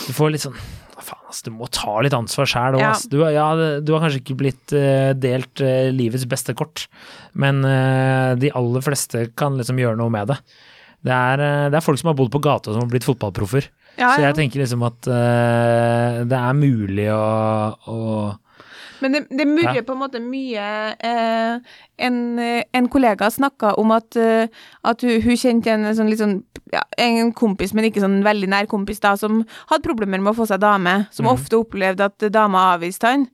[0.07, 0.57] Du får litt sånn
[1.01, 2.91] faen, altså, du må ta litt ansvar sjæl òg, Ja.
[2.93, 3.09] altså.
[3.09, 3.47] Du, ja,
[3.81, 6.85] du har kanskje ikke blitt uh, delt uh, livets beste kort,
[7.33, 10.37] men uh, de aller fleste kan liksom gjøre noe med det.
[11.01, 11.41] Det er,
[11.73, 13.65] det er folk som har bodd på gata som har blitt fotballproffer.
[13.97, 17.97] Ja, Så jeg tenker liksom at det er mulig å, å
[19.01, 20.65] Men det, det murrer på en måte mye
[20.97, 21.73] eh,
[22.07, 24.51] en, en kollega snakka om at, eh,
[24.87, 26.37] at hun, hun kjente en sånn sånn
[26.71, 30.37] ja, en kompis, men ikke sånn veldig nær kompis, da, som hadde problemer med å
[30.37, 31.01] få seg dame.
[31.11, 31.33] Som mm.
[31.33, 33.27] ofte opplevde at dama avviste han.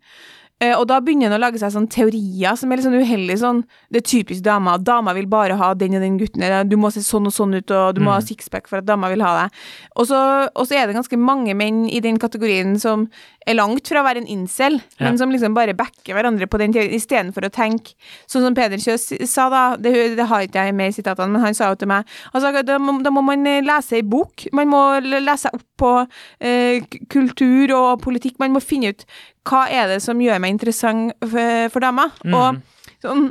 [0.59, 3.35] Eh, og da begynner han å lage seg sånn teorier som er litt sånn uheldig
[3.37, 3.59] sånn
[3.93, 4.77] Det er typisk dama.
[4.81, 6.41] Dama vil bare ha den og den gutten.
[6.41, 8.25] eller Du må se sånn og sånn ut, og du må ha Mm.
[8.27, 9.51] sixpack for at dama vil ha deg.
[9.97, 13.07] Og så, og så er det ganske mange menn i den kategorien som
[13.45, 15.05] er langt fra å være en incel, Ja.
[15.05, 17.93] men som liksom bare backer hverandre på den teorien, istedenfor å tenke
[18.27, 19.77] sånn som Peder Kjøs sa, da.
[19.77, 22.51] Det, det har ikke jeg med i sitatene, men han sa jo til meg altså,
[22.65, 24.47] da, må, da må man eh, lese ei bok.
[24.51, 26.07] Man må lese opp på
[26.41, 28.39] eh, kultur og politikk.
[28.39, 29.05] Man må finne ut
[29.47, 32.11] hva er det som gjør meg interessant for, for damer.
[32.25, 32.37] Mm.
[32.37, 33.27] Og sånn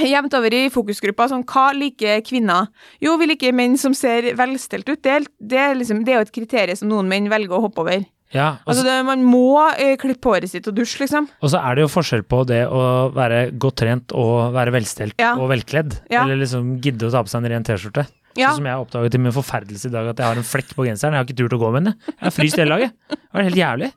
[0.00, 2.68] Jevnt over i fokusgruppa, sånn, hva liker kvinner?
[3.02, 5.00] Jo, vi liker menn som ser velstelt ut.
[5.02, 7.82] Det er, det liksom, det er jo et kriterium som noen menn velger å hoppe
[7.82, 8.04] over.
[8.30, 11.26] Ja, Altså, det, man må eh, klippe håret sitt og dusje, liksom.
[11.42, 15.18] og så er det jo forskjell på det å være godt trent og være velstelt
[15.20, 15.32] Ja.
[15.34, 15.98] og velkledd.
[16.14, 16.22] Ja.
[16.22, 18.06] Eller liksom gidde å ta på seg en ren T-skjorte.
[18.38, 18.52] Ja.
[18.54, 20.86] Sånn som jeg oppdaget til min forferdelse i dag at jeg har en flekk på
[20.86, 21.18] genseren.
[21.18, 21.96] Jeg har ikke turt å gå med den.
[21.98, 22.14] jeg.
[22.14, 22.94] Jeg har fryst hele dagen.
[23.10, 23.90] Det var helt jævlig.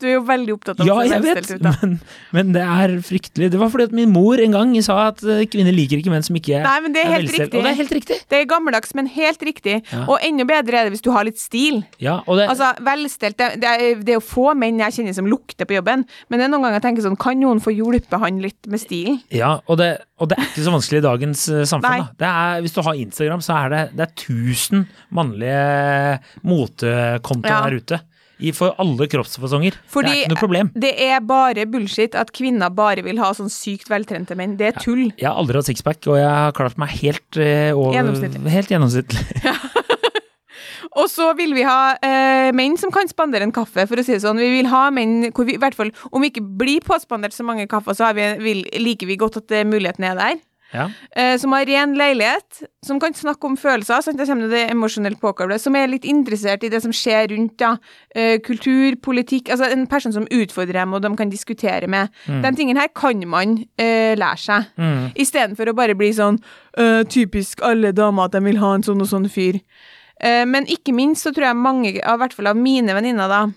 [0.00, 1.92] Du er jo veldig opptatt av Ja, jeg vet, ut, men,
[2.34, 3.50] men det er fryktelig.
[3.52, 6.24] Det var fordi at min mor en gang sa at eh, kvinner liker ikke menn
[6.26, 7.54] som ikke Nei, men det er er velstelt.
[7.54, 8.18] Og det er helt riktig.
[8.30, 9.76] Det er gammeldags, men helt riktig.
[9.92, 10.02] Ja.
[10.10, 11.82] Og enda bedre er det hvis du har litt stil.
[12.02, 15.28] Ja, det, Altså, velstelt det, det, er, det er jo få menn jeg kjenner som
[15.30, 18.18] lukter på jobben, men det er noen ganger jeg tenker sånn, kan noen få hjulpet
[18.20, 19.20] han litt med stilen?
[19.34, 22.04] ja, og, det, og det er ikke så vanskelig i dagens eh, samfunn.
[22.04, 22.08] Da.
[22.20, 25.64] Det er, hvis du har Instagram, så er det, det er 1000 mannlige
[26.42, 27.60] motekontoer Ja.
[27.68, 28.00] der ute.
[28.40, 29.76] I, for alle kroppsfasonger.
[29.90, 30.72] Fordi det er ikke noe problem.
[30.86, 34.56] det er bare bullshit at kvinner bare vil ha sånn sykt veltrente menn.
[34.60, 35.10] Det er tull.
[35.14, 38.56] Jeg har aldri hatt sixpack, og jeg har klart meg helt eh, over Gjennomsnittlig.
[38.56, 39.26] Helt gjennomsnittlig.
[40.98, 44.16] Og så vil vi ha eh, menn som kan spandere en kaffe, for å si
[44.16, 44.40] det sånn.
[44.42, 47.46] Vi vil ha menn hvor vi, i hvert fall, om vi ikke blir påspandert så
[47.46, 50.40] mange kaffer, så har vi, vil, liker vi godt at eh, muligheten er der.
[50.72, 50.86] Ja.
[51.16, 54.02] Eh, som har ren leilighet, som kan snakke om følelser.
[54.04, 54.18] Sant?
[54.20, 55.62] Da kommer det emosjonelt påkoblet.
[55.62, 57.74] Som er litt interessert i det som skjer rundt da.
[58.14, 59.50] Eh, kultur, politikk.
[59.50, 62.10] Altså en person som utfordrer dem, og de kan diskutere med.
[62.26, 64.68] De tingene her kan man eh, lære seg.
[64.80, 65.10] Mm.
[65.20, 66.38] Istedenfor å bare bli sånn
[66.78, 69.60] øh, typisk alle damer at de vil ha en sånn og sånn fyr.
[70.20, 73.42] Eh, men ikke minst så tror jeg mange, i hvert fall av mine venninner, da,
[73.48, 73.56] eh,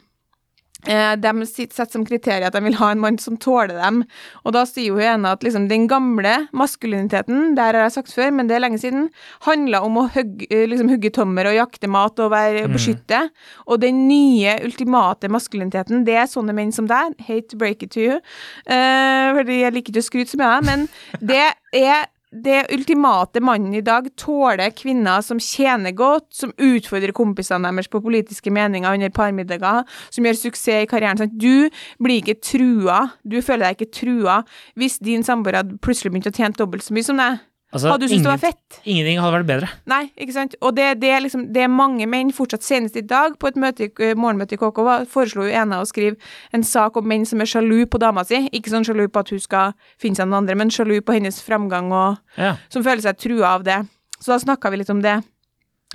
[0.83, 4.01] de setter som kriterium at de vil ha en mann som tåler dem.
[4.43, 8.15] Og da sier hun ene at liksom, den gamle maskuliniteten, det her har jeg sagt
[8.15, 9.07] før, men det er lenge siden,
[9.47, 13.25] handla om å hugge, eh, liksom, tommer og jakte mat og være, beskytte.
[13.67, 17.15] Og den nye, ultimate maskuliniteten, det er sånne menn som deg.
[17.27, 18.19] Hate to break it to you.
[18.67, 20.87] Uh, fordi jeg liker ikke å skryte så mye av men
[21.21, 21.43] det
[21.73, 27.91] er det ultimate mannen i dag tåler kvinner som tjener godt, som utfordrer kompisene deres
[27.91, 31.21] på politiske meninger under parmiddager, som gjør suksess i karrieren.
[31.21, 31.37] Sant?
[31.37, 31.69] Du
[32.01, 34.41] blir ikke trua, du føler deg ikke trua
[34.79, 37.41] hvis din samboer hadde plutselig begynt å tjene dobbelt så mye som deg.
[37.73, 38.77] Altså, Hadde du syntes det var fett?
[38.85, 39.69] Ingenting hadde vært bedre.
[39.89, 40.53] Nei, ikke sant?
[40.61, 43.87] Og det, det, liksom, det er mange menn, fortsatt senest i dag, på et møte,
[44.13, 46.15] morgenmøte i KK, foreslo jo ene å skrive
[46.53, 48.43] en sak om menn som er sjalu på dama si.
[48.53, 51.41] Ikke sånn sjalu på at hun skal finne seg noen andre, men sjalu på hennes
[51.41, 52.55] framgang, og Ja.
[52.69, 53.81] som føler seg trua av det.
[54.19, 55.23] Så da snakka vi litt om det.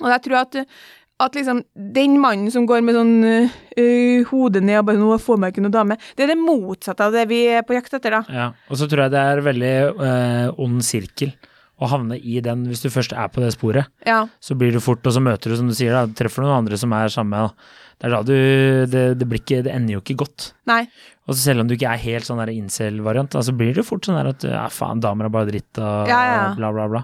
[0.03, 0.65] Og jeg tror at
[1.21, 5.39] at liksom, den mannen som går med sånn øh, hodet ned og bare 'nå får
[5.43, 8.11] meg ikke noe dame', det er det motsatte av det vi er på jakt etter,
[8.11, 8.23] da.
[8.31, 11.33] Ja, og så tror jeg det er veldig øh, ond sirkel
[11.79, 13.87] å havne i den hvis du først er på det sporet.
[14.07, 14.25] Ja.
[14.43, 16.65] Så blir du fort, og så møter du, som du sier, da, treffer du noen
[16.65, 17.45] andre som er samme.
[17.49, 17.77] da.
[17.99, 18.35] Det er da du
[18.87, 20.53] Det, det, blir ikke, det ender jo ikke godt.
[20.71, 20.85] Nei.
[21.29, 24.07] Og så selv om du ikke er helt sånn der incel-variant, så blir det fort
[24.07, 26.45] sånn der at ja, faen, damer er bare dritt og Ja, ja.
[26.57, 27.03] bla, bla, bla.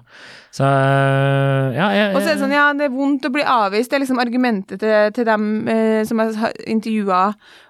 [0.55, 3.91] Så ja, ja, Og så er det sånn, ja, det er vondt å bli avvist.
[3.91, 7.23] Det er liksom argumentet til, til dem eh, som jeg har intervjua.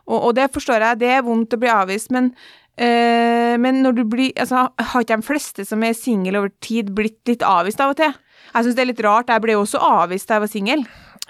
[0.06, 2.30] Og, og det forstår jeg, det er vondt å bli avvist, men
[2.76, 6.90] eh, men når du blir altså, Har ikke de fleste som er single over tid,
[6.96, 8.14] blitt litt avvist av og til?
[8.54, 9.30] Jeg syns det er litt rart.
[9.32, 10.84] Jeg ble jo også avvist da jeg var singel.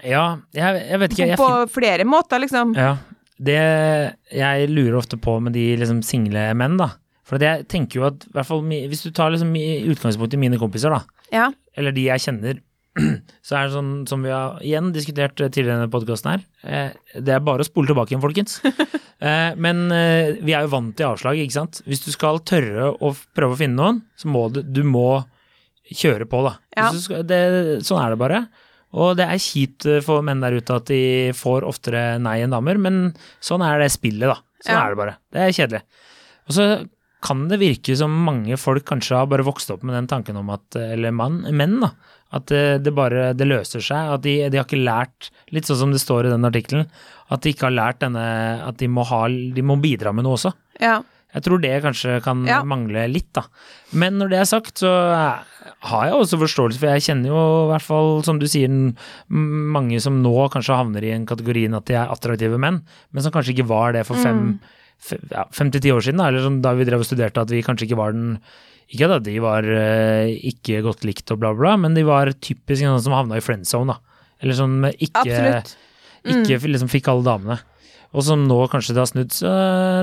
[0.05, 0.25] ja,
[0.57, 1.29] jeg, jeg vet ikke.
[1.33, 2.75] Jeg, På flere måter, liksom.
[2.77, 2.97] ja,
[3.39, 3.59] det
[4.35, 6.91] jeg lurer ofte på med de liksom single menn, da.
[7.25, 10.93] For jeg tenker jo at, hvert fall hvis du tar liksom utgangspunkt i mine kompiser,
[10.93, 11.01] da.
[11.33, 11.49] Ja.
[11.75, 12.59] eller de jeg kjenner,
[13.47, 16.45] så er det sånn som vi har igjen diskutert eh, tidligere i denne podkasten her,
[16.63, 18.61] eh, det er bare å spole tilbake igjen, folkens.
[19.25, 21.79] Eh, Men eh, vi er jo vant til avslag, ikke sant.
[21.89, 25.23] Hvis du skal tørre å prøve å finne noen, så må du, du må
[25.97, 26.51] kjøre på, da.
[26.77, 26.89] Ja.
[27.01, 27.39] Skal, det,
[27.87, 28.41] sånn er det bare.
[28.93, 30.99] Og det er kjipt for menn der ute at de
[31.39, 32.99] får oftere nei enn damer, men
[33.41, 34.37] sånn er det spillet, da.
[34.67, 34.83] Sånn Ja.
[34.83, 35.17] er det bare.
[35.33, 35.83] Det er kjedelig.
[36.45, 36.69] Og så
[37.25, 40.51] kan det virke som mange folk kanskje har bare vokst opp med den tanken om
[40.53, 41.91] at Eller mann, menn, da.
[42.35, 44.13] At det, det bare det løser seg.
[44.17, 46.89] At de, de har ikke lært, litt sånn som det står i den artikkelen,
[47.31, 48.25] at de ikke har lært denne
[48.67, 50.53] At de må, ha, de må bidra med noe også.
[50.81, 51.01] ja.
[51.35, 52.61] Jeg tror det kanskje kan Ja.
[52.63, 53.43] mangle litt, da.
[53.91, 54.87] Men når det er sagt, så
[55.91, 58.71] har jeg også forståelse, for jeg kjenner jo i hvert fall, som du sier,
[59.35, 63.33] mange som nå kanskje havner i en kategorien at de er attraktive menn, men som
[63.35, 64.83] kanskje ikke var det for fem, fe-
[65.31, 67.65] ja, fem til ti år siden, eller sånn, da vi drev og studerte, at vi
[67.65, 68.39] kanskje ikke var den
[68.95, 72.85] ikke at de var uh, ikke godt likt og bla, bla, men de var typisk
[72.85, 74.21] noen som havna i friend zone, da.
[74.45, 76.43] Eller som ikke, mm.
[76.45, 77.57] ikke liksom fikk alle damene.
[78.15, 79.51] Og som nå kanskje det har snudd, så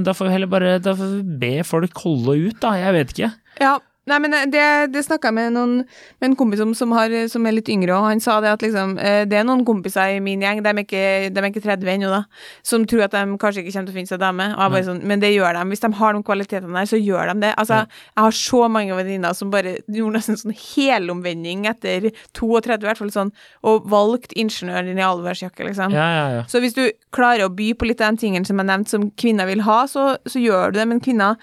[0.04, 2.74] da får vi heller bare da får vi be folk holde ut, da.
[2.82, 3.32] Jeg vet ikke.
[3.62, 3.76] Ja.
[4.10, 4.64] Nei, men eh, det,
[4.96, 5.74] det snakka jeg med, noen,
[6.18, 8.64] med en kompis om som, har, som er litt yngre, og han sa det at
[8.66, 11.64] liksom eh, Det er noen kompiser i min gjeng, de er ikke, de er ikke
[11.68, 12.24] 30 ennå, da,
[12.66, 14.50] som tror at de kanskje ikke kommer til å finne seg dame.
[14.88, 15.66] Sånn, men det gjør de.
[15.70, 17.54] Hvis de har de kvalitetene der, så gjør de det.
[17.62, 22.90] Altså, jeg har så mange venninner som bare gjorde nesten sånn helomvending etter 32, i
[22.90, 23.34] hvert fall sånn,
[23.68, 25.94] og valgt ingeniøren din i allværsjakke, liksom.
[25.94, 26.46] Ja, ja, ja.
[26.50, 29.12] Så hvis du klarer å by på litt av de tingene som jeg nevnte, som
[29.14, 30.90] kvinner vil ha, så, så gjør du det.
[30.90, 31.38] Men kvinner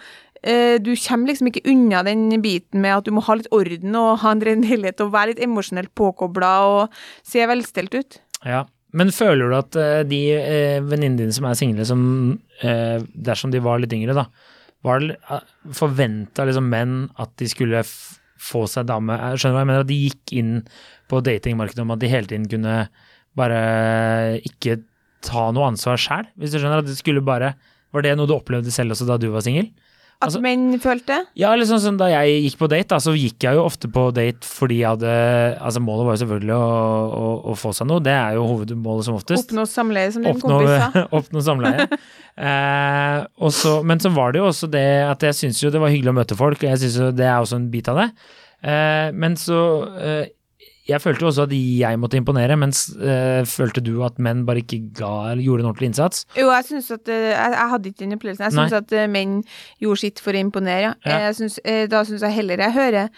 [0.48, 4.22] Du kommer liksom ikke unna den biten med at du må ha litt orden og
[4.22, 8.20] ha en ren og være litt emosjonelt påkobla og se velstelt ut.
[8.48, 8.64] ja.
[8.96, 12.02] Men føler du at eh, de uh, venninnene dine som er single, som
[12.64, 14.28] eh, dersom de var litt yngre, da,
[14.86, 15.04] var
[15.74, 17.82] forventa liksom menn at de skulle
[18.38, 20.52] få seg dame skjønner hva jeg mener, at de gikk inn
[21.10, 22.76] på datingmarkedet om at de hele tiden kunne
[23.38, 23.58] bare
[24.46, 24.78] ikke
[25.26, 26.84] ta noe ansvar sjæl, hvis du skjønner?
[26.84, 27.56] At det skulle bare
[27.92, 29.70] Var det noe du opplevde selv også da du var singel?
[30.20, 31.16] At Altså- menn følte?
[31.38, 33.86] Ja, eller sånn som da jeg gikk på date, da, så gikk jeg jo ofte
[33.94, 35.12] på date fordi jeg hadde
[35.62, 36.70] Altså, målet var jo selvfølgelig å,
[37.14, 39.46] å, å få seg noe, det er jo hovedmålet som oftest.
[39.46, 41.06] Oppnå samleie, som din Oppnå, kompis sa.
[41.20, 41.86] oppnå samleie.
[42.36, 45.80] eh, og så- men så var det jo også det at jeg syns jo det
[45.80, 47.96] var hyggelig å møte folk, og jeg syns jo det er også en bit av
[48.02, 48.08] det.
[48.64, 49.60] Eh, men så
[50.02, 50.26] eh,
[50.88, 54.62] Jeg følte jo også at jeg måtte imponere, mens øh, følte du at menn bare
[54.62, 56.24] ikke ga eller gjorde en ordentlig innsats?
[56.38, 58.46] Jo, jeg syns at eh, Jeg, jeg hadde ikke den opplevelsen.
[58.46, 59.42] Jeg syns at eh, menn
[59.84, 61.20] gjorde sitt for å imponere, ja.
[61.26, 61.60] Jeg synes,
[61.92, 63.10] da syns jeg heller jeg hører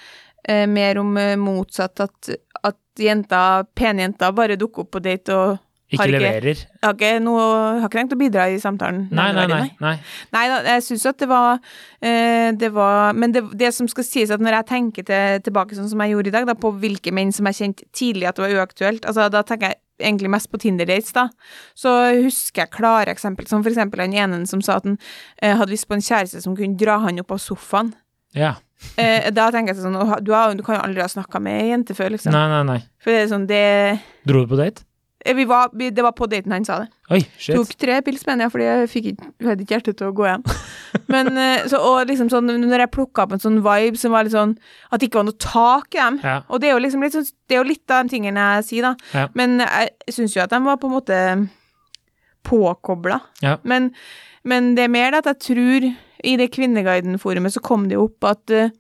[0.49, 2.33] eh, mer om motsatt, at,
[2.67, 5.59] at jenter, pene jenter bare dukker opp på date og
[5.91, 6.61] Ikke Har ikke- leverer?
[6.85, 7.41] har ikke, noe,
[7.81, 9.09] har ikke tenkt å bidra i samtalen.
[9.11, 9.71] Nei, nei, nei.
[9.81, 9.95] nei.
[10.33, 11.59] Nei da, jeg syns at det var,
[12.01, 15.75] eh, det var Men det, det som skal sies, at når jeg tenker til, tilbake
[15.75, 18.37] sånn som jeg gjorde i dag, da, på hvilke menn som jeg kjente tidlig at
[18.37, 21.29] det var uaktuelt, altså da tenker jeg egentlig mest på Tinder-dates, da.
[21.77, 21.91] Så
[22.23, 24.99] husker jeg klare eksempel, som for eksempel den ene som sa at han
[25.43, 27.93] eh, hadde lyst på en kjæreste som kunne dra han opp av sofaen.
[28.33, 28.55] Ja.
[28.97, 31.69] Eh, da tenker jeg sånn du, har, du kan jo aldri ha snakka med ei
[31.75, 32.33] jente før, liksom.
[32.33, 32.79] Nei, nei, nei.
[33.03, 34.87] For det er sånn, det Dro du på date?
[35.25, 36.89] Eh, vi var, vi, Det var på daten han sa det.
[37.11, 37.57] Oi, shit.
[37.57, 40.45] Tok tre pils mener jeg, fordi jeg fikk ikke, ikke hjerte til å gå hjem.
[41.13, 44.27] Men eh, så, og liksom sånn, når jeg plukka opp en sånn vibe som var
[44.27, 44.57] litt sånn
[44.91, 46.19] At det ikke var noe tak i dem.
[46.25, 46.41] Ja.
[46.49, 48.91] Og det er liksom litt sånn Det er jo litt av de tingene jeg sier,
[48.91, 49.15] da.
[49.15, 49.29] Ja.
[49.39, 51.23] Men jeg syns jo at de var på en måte
[52.47, 53.21] påkobla.
[53.45, 53.59] Ja.
[53.69, 53.91] Men,
[54.49, 55.89] men det er mer det at jeg tror
[56.25, 58.77] I det Kvinneguiden-forumet så kom det jo opp at eh,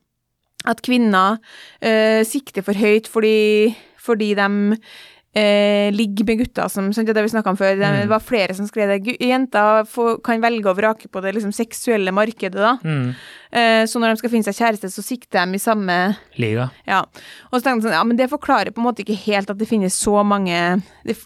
[0.69, 1.39] at kvinner
[1.81, 4.49] eh, sikter for høyt fordi, fordi de
[5.35, 7.77] eh, ligger med gutter som sant, Det vi snakka om før.
[7.79, 8.09] Det, Mm.
[8.09, 9.17] var flere som skrev det.
[9.21, 12.77] Jenter får, kan velge og vrake på det liksom, seksuelle markedet, da.
[12.83, 13.15] Mm.
[13.53, 16.71] Eh, så når de skal finne seg kjæreste, så sikter de i samme Liga.
[16.87, 17.03] Ja.
[17.53, 19.59] Og så tenkte jeg sånn, ja, men det forklarer på en måte ikke helt at
[19.59, 21.17] det finnes så mange det,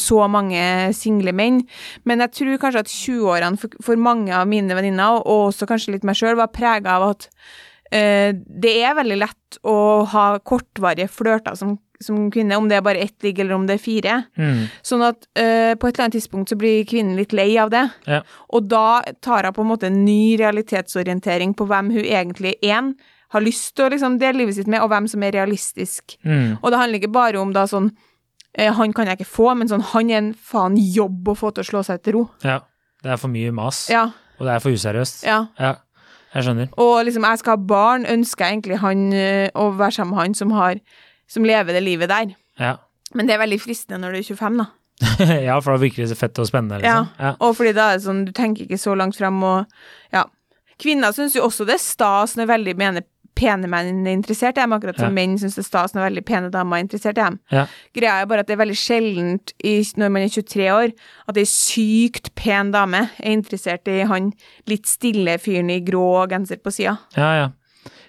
[0.00, 1.62] så mange single menn.
[2.04, 5.66] Men jeg tror kanskje at 20-årene for, for mange av mine venninner, og, og også
[5.68, 7.28] kanskje litt meg sjøl, var prega av at
[7.92, 12.84] eh, det er veldig lett å ha kortvarige flørter som, som kvinne, om det er
[12.84, 14.16] bare ett ligg eller om det er fire.
[14.40, 14.64] Mm.
[14.82, 17.84] Sånn at uh, på et eller annet tidspunkt så blir kvinnen litt lei av det.
[18.10, 18.22] Ja.
[18.54, 22.94] Og da tar hun på en måte en ny realitetsorientering på hvem hun egentlig en
[23.34, 26.18] har lyst til å liksom dele livet sitt med, og hvem som er realistisk.
[26.26, 26.60] Mm.
[26.60, 29.70] Og det handler ikke bare om da sånn uh, Han kan jeg ikke få, men
[29.70, 32.28] sånn han er en faen jobb å få til å slå seg til ro.
[32.46, 32.60] Ja.
[33.04, 34.06] Det er for mye mas, Ja,
[34.38, 35.26] og det er for useriøst.
[35.28, 35.42] ja.
[35.60, 35.74] Ja,
[36.34, 36.70] jeg skjønner.
[36.80, 40.22] Og liksom, jeg skal ha barn, ønsker jeg egentlig han eh, å være sammen med
[40.22, 40.80] han som har
[41.30, 42.34] Som lever det livet der.
[42.60, 42.76] Ja.
[43.14, 44.66] Men det er veldig fristende når du er 25, da.
[45.48, 47.08] ja, for da virker det så fett og spennende, liksom.
[47.18, 47.34] Ja.
[47.42, 49.66] Og fordi da er det sånn, du tenker ikke så langt frem, og
[50.14, 50.26] ja.
[50.80, 54.62] Kvinner syns jo også det er stas når veldig mener pene menn er interessert i
[54.62, 55.14] dem, akkurat som Ja.
[55.14, 57.38] menn syns det er stas når veldig pene damer er interessert i dem.
[57.50, 57.64] Ja.
[57.94, 60.92] Greia er bare at det er veldig sjeldent i, når man er 23 år,
[61.28, 64.32] at ei sykt pen dame er interessert i han
[64.70, 66.96] litt stille fyren i grå genser på sida.
[67.18, 67.48] Ja, ja.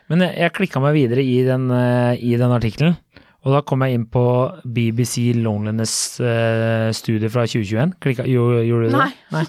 [0.10, 2.97] Men jeg, jeg klikka meg videre i den, eh, i den artikkelen,
[3.45, 4.25] og da kom jeg inn på
[4.65, 7.93] BBC Loneliness-studie fra 2021.
[8.01, 9.10] Klikka, gjorde, gjorde du det?
[9.36, 9.45] Nei.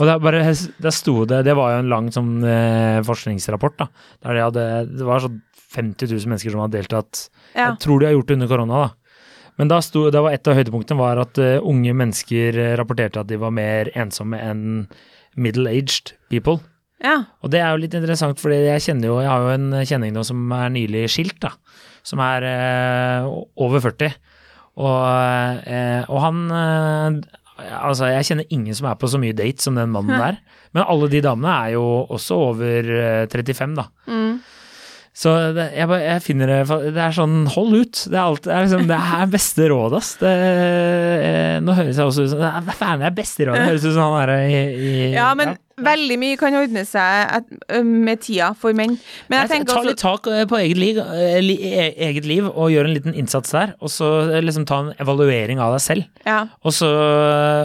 [0.00, 0.40] Og der, bare,
[0.80, 3.86] der sto det Det var jo en lang sånn, eh, forskningsrapport, da.
[4.24, 5.40] Der de hadde, det var sånn
[5.72, 7.26] 50 000 mennesker som hadde deltatt.
[7.52, 7.72] Ja.
[7.72, 8.90] Jeg tror de har gjort det under korona, da.
[9.60, 13.20] Men da sto, det var et av høydepunktene var at uh, unge mennesker eh, rapporterte
[13.20, 14.86] at de var mer ensomme enn
[15.36, 16.60] middle-aged people.
[17.02, 17.16] Ja.
[17.42, 20.14] Og det er jo litt interessant, fordi jeg kjenner jo, jeg har jo en kjenning
[20.16, 21.50] nå som er nylig skilt, da.
[22.06, 23.26] Som er eh,
[23.62, 24.14] over 40.
[24.82, 29.62] Og, eh, og han eh, Altså, jeg kjenner ingen som er på så mye date
[29.62, 30.40] som den mannen der.
[30.74, 33.84] Men alle de damene er jo også over eh, 35, da.
[34.10, 34.40] Mm.
[35.12, 36.58] Så det, jeg, bare- jeg finner det
[36.96, 37.98] Det er sånn, hold ut.
[38.08, 40.10] Det er, alt, det er, liksom, det er beste råd, ass.
[40.22, 43.60] Det, eh, nå høres jeg også ut som faen er beste råd?
[43.60, 45.52] Det høres ut som han er i, i ja, men
[45.84, 47.48] veldig mye kan ordne seg
[47.84, 48.98] med tida for menn.
[49.30, 51.00] Men jeg tenker ta litt tak på eget liv,
[51.44, 53.74] li, e- eget liv og gjør en liten innsats der.
[53.82, 54.08] Og så
[54.42, 56.08] liksom ta en evaluering av deg selv.
[56.26, 56.44] ja.
[56.62, 56.88] Og så,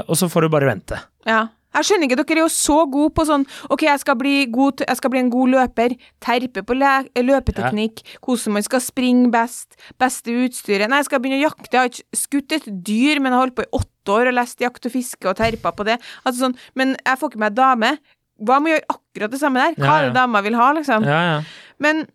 [0.07, 0.99] og så får du bare vente.
[1.27, 1.47] Ja.
[1.75, 4.81] Jeg skjønner ikke, dere er jo så gode på sånn Ok, jeg skal bli, god,
[4.87, 5.95] jeg skal bli en god løper.
[6.23, 8.01] Terpe på løpeteknikk.
[8.23, 9.75] Hvordan man skal springe best.
[9.99, 10.89] Beste utstyret.
[10.89, 11.69] Nei, jeg skal begynne å jakte.
[11.75, 14.37] Jeg har ikke skutt et dyr, men jeg har holdt på i åtte år og
[14.39, 15.99] lest jakt og fiske og terpa på det.
[16.23, 17.93] Altså sånn, Men jeg får ikke meg dame.
[18.37, 19.77] Hva med å gjøre akkurat det samme der?
[19.81, 20.09] Hva Ja, er ja.
[20.11, 21.03] det dama vil ha, liksom?
[21.09, 21.37] Ja, ja.
[21.83, 22.05] Men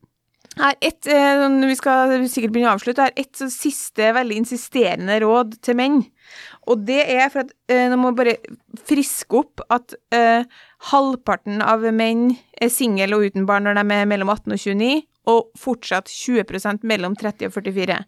[0.61, 5.21] Har ett, eh, sånn, vi skal sikkert begynne å avslutte, Her et siste veldig insisterende
[5.23, 6.03] råd til menn.
[6.69, 8.37] Og det er for at eh, Nå må jeg bare
[8.88, 10.45] friske opp at eh,
[10.93, 15.03] halvparten av menn er single og uten barn når de er mellom 18 og 29,
[15.33, 18.01] og fortsatt 20% mellom 30 og 44.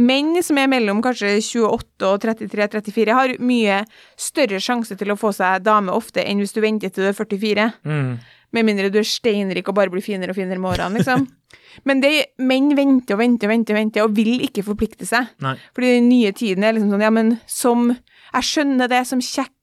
[0.00, 3.80] Menn som er mellom kanskje 28 og 33-34, har mye
[4.18, 7.18] større sjanse til å få seg dame ofte enn hvis du venter til du er
[7.18, 7.66] 44.
[7.84, 8.14] Mm.
[8.56, 11.28] Med mindre du er steinrik og bare blir finere og finere med årene, liksom.
[11.88, 12.10] Men det,
[12.42, 15.30] menn venter og venter og venter, venter og vil ikke forplikte seg.
[15.44, 15.54] Nei.
[15.76, 17.90] Fordi den nye tiden er liksom sånn, ja, men som
[18.30, 19.54] Jeg skjønner det, som kjekk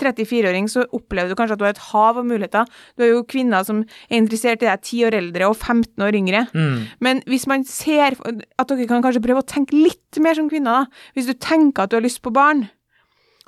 [0.00, 2.68] 34-åring så opplever du kanskje at du har et hav av muligheter.
[2.96, 6.18] Du har jo kvinner som er interessert i deg 10 år eldre og 15 år
[6.18, 6.44] yngre.
[6.54, 6.78] Mm.
[7.04, 10.82] Men hvis man ser at dere kan kanskje prøve å tenke litt mer som kvinner,
[10.82, 11.12] da.
[11.16, 12.66] Hvis du tenker at du har lyst på barn,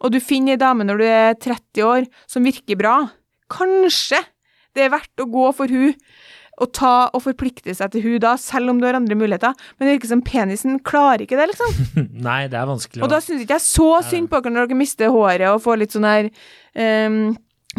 [0.02, 2.96] og du finner ei dame når du er 30 år som virker bra,
[3.52, 4.20] kanskje
[4.76, 5.92] det er verdt å gå for hun
[6.60, 9.54] og ta og forplikte seg til hun da, selv om du har andre muligheter.
[9.78, 11.78] Men det virker som penisen klarer ikke det, liksom.
[12.28, 14.82] Nei, det er vanskelig Og da syns ikke jeg så synd på dere når dere
[14.82, 16.28] mister håret og får litt sånn her
[17.08, 17.16] um,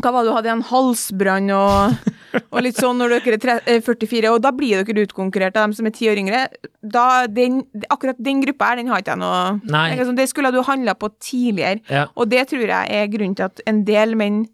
[0.02, 0.66] Hva var det du hadde igjen?
[0.72, 2.12] Halsbrann og,
[2.50, 5.78] og litt sånn når dere er eh, 44, og da blir dere utkonkurrert av dem
[5.78, 6.46] som er ti år yngre.
[6.82, 7.62] Da, den,
[7.94, 9.90] akkurat den gruppa her, den har ikke jeg noe Nei.
[10.02, 11.84] Sånn, Det skulle du handla på tidligere.
[11.94, 12.08] Ja.
[12.18, 14.48] Og det tror jeg er grunnen til at en del menn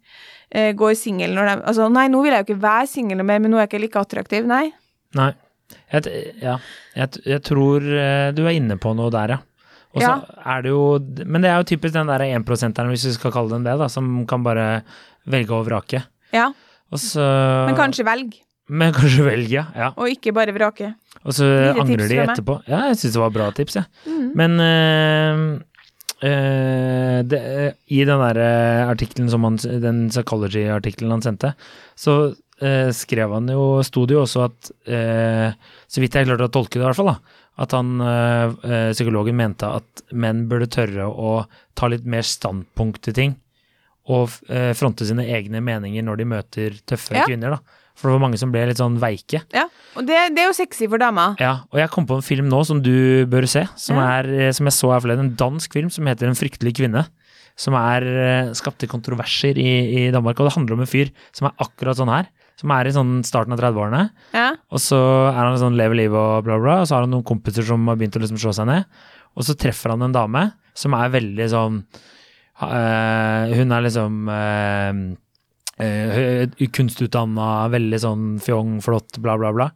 [0.50, 3.38] eh, går singel når de Altså, nei, nå vil jeg jo ikke være singel mer,
[3.40, 4.46] men nå er jeg ikke like attraktiv.
[4.50, 4.66] Nei.
[5.18, 5.32] Nei.
[5.92, 6.10] Jeg,
[6.42, 6.56] ja.
[6.98, 9.40] jeg, jeg tror eh, du er inne på noe der, ja.
[9.90, 10.16] Og så Ja.
[10.54, 10.82] er det jo
[11.26, 13.88] Men det er jo typisk den der énprosenteren, hvis vi skal kalle den det, da,
[13.90, 14.82] som kan bare
[15.26, 16.04] velge og vrake.
[16.34, 16.52] Ja,
[16.92, 17.22] Og så
[17.66, 18.34] men kanskje velg,
[18.70, 19.64] Men kanskje velge, ja.
[19.74, 19.88] ja.
[19.96, 20.92] og ikke bare vrake.
[21.26, 22.60] Og så angrer de etterpå.
[22.70, 23.84] Ja, jeg syns det var bra tips, jeg.
[24.06, 24.28] Mhm.
[24.38, 25.42] Men eh,
[26.26, 27.40] eh, det,
[27.92, 31.54] i den der eh, artikkelen som han, den psychology-artikkelen han sendte,
[31.98, 34.72] så uh, skrev han jo, sto det jo også at,
[35.90, 37.90] så vidt jeg klarte å tolke det i hvert fall, da, at han,
[38.94, 41.32] psykologen mente at menn burde tørre å
[41.76, 43.34] ta litt mer standpunkt til ting,
[44.10, 44.32] og
[44.76, 47.26] fronte sine egne meninger når de møter tøffe Ja.
[47.28, 47.80] kvinner, da.
[48.00, 49.42] For det var mange som ble litt sånn veike.
[49.52, 51.34] Ja, og det, det er jo sexy for damer.
[51.42, 54.06] Ja, og jeg kom på en film nå som du bør se, som, Ja.
[54.22, 55.28] er, eh, som jeg så her forleden.
[55.28, 57.04] En dansk film som heter En fryktelig kvinne.
[57.60, 59.72] Som er eh, skapte kontroverser i,
[60.06, 60.40] i Danmark.
[60.40, 62.30] Og det handler om en fyr som er akkurat sånn her.
[62.56, 64.02] Som er i sånn starten av 30-årene.
[64.36, 64.50] Ja.
[64.72, 64.96] Og så
[65.28, 66.78] er han sånn lever livet og bla, bla.
[66.80, 68.88] Og så har han noen kompiser som har begynt å liksom slå seg ned.
[69.36, 71.82] Og så treffer han en dame som er veldig sånn
[72.64, 74.20] eh, Hun er liksom
[75.80, 79.70] uh, kunstutdanna, veldig sånn fjong, flott, bla, bla, bla.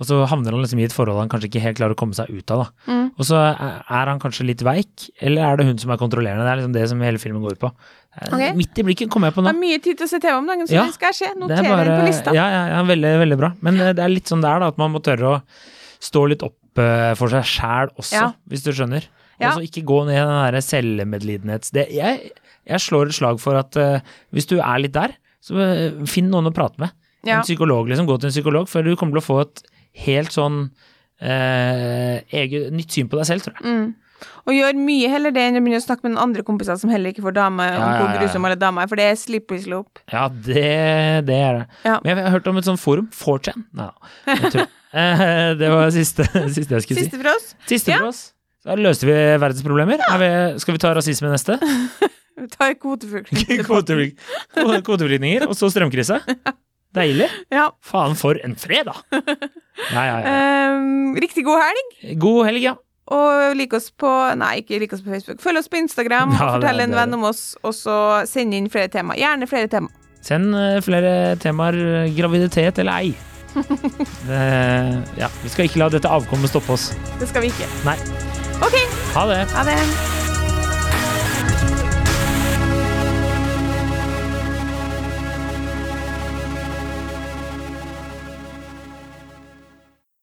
[0.00, 2.16] Og så havner han liksom i et forhold han kanskje ikke helt klarer å komme
[2.16, 2.64] seg ut av.
[2.64, 2.90] da.
[2.90, 3.02] Mm.
[3.12, 6.42] Og så er han kanskje litt veik, eller er det hun som er kontrollerende?
[6.42, 7.70] Det er liksom det som hele filmen går ut på.
[8.26, 8.50] Okay.
[8.58, 9.52] Midt i blikket kommer jeg på nå.
[9.52, 11.20] Det er mye tid til å se TV om dagen, så Ja, det skal jeg
[11.20, 11.30] se.
[11.38, 12.34] Det er bare, på lista.
[12.36, 13.52] ja, ja, ja, veldig, veldig bra.
[13.64, 15.38] Men eh, det er litt sånn det er, da, at man må tørre å
[16.02, 18.28] stå litt opp eh, for seg sjæl også, Ja.
[18.50, 19.06] hvis du skjønner.
[19.38, 19.52] Ja.
[19.52, 21.72] Og så ikke gå ned i den derre selvmedlidenhets...
[21.74, 22.32] Det, jeg,
[22.68, 26.30] jeg slår et slag for at uh, hvis du er litt der, så eh, finn
[26.32, 26.94] noen å prate med.
[27.22, 27.38] Ja.
[27.40, 28.08] En psykolog, liksom.
[28.08, 29.64] Gå til en psykolog, for du kommer til å få et
[30.06, 30.62] helt sånn
[31.22, 33.66] eh, eget, nytt syn på deg selv, tror jeg.
[33.66, 33.90] Mm.
[34.46, 36.90] Og gjør mye heller det enn å begynne å snakke med noen andre kompiser som
[36.92, 39.18] heller ikke får dame, om Ja, ja, hvor grusom alle damer er, for det er
[39.18, 40.02] slippery slope.
[40.12, 40.68] Ja, det,
[41.26, 41.64] det er det.
[41.86, 41.96] Ja.
[42.04, 43.66] Men jeg har hørt om et sånt forum, 4chan.
[43.78, 44.66] Nei da,
[45.02, 46.26] eh, Det var siste,
[46.56, 47.08] siste jeg skulle si.
[47.08, 47.52] Siste for oss.
[47.70, 48.24] Siste for oss.
[48.62, 50.02] Da løste vi verdensproblemer.
[50.06, 51.58] Er vi, skal vi ta rasisme neste?
[52.56, 53.64] Tar kvoteflyktninger.
[53.68, 54.18] Kvoteflyk-
[54.86, 56.20] Kvoteflyktninger, og så strømkrise.
[56.96, 57.28] Deilig.
[57.56, 57.70] Ja.
[57.84, 58.98] Faen, for en fredag!
[59.92, 60.16] Ja, ja.
[60.28, 61.92] Ehm, riktig god helg.
[62.20, 62.74] God helg, ja.
[63.12, 65.40] Og lik oss på Nei, ikke lik oss på Facebook.
[65.42, 67.96] Følg oss på Instagram, Ja, det fortell en venn om oss, og så
[68.30, 69.16] send inn flere tema.
[69.18, 69.90] Gjerne flere tema.
[70.22, 71.80] Send eh, flere temaer,
[72.16, 73.12] graviditet eller ei.
[74.30, 76.90] Eh, ja, vi skal ikke la dette avkommet stoppe oss.
[77.20, 77.68] Det skal vi ikke.
[77.88, 77.98] Nei.
[78.62, 78.78] OK,
[79.18, 79.42] Ha det.
[79.56, 80.21] ha det.